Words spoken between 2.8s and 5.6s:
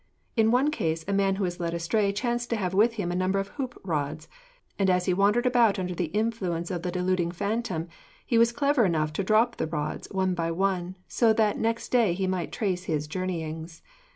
him a number of hoop rods, and as he wandered